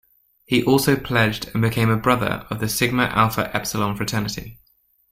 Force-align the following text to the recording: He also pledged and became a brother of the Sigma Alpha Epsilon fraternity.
He 0.47 0.63
also 0.63 0.95
pledged 0.95 1.51
and 1.53 1.61
became 1.61 1.91
a 1.91 1.95
brother 1.95 2.47
of 2.49 2.59
the 2.59 2.67
Sigma 2.67 3.03
Alpha 3.03 3.55
Epsilon 3.55 3.95
fraternity. 3.95 4.57